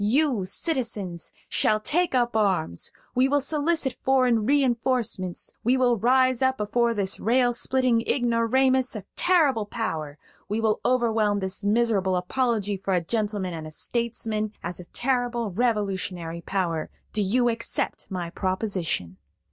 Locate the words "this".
6.95-7.19, 11.37-11.63